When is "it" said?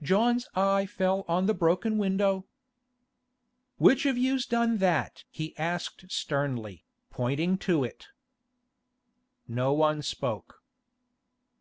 7.82-8.06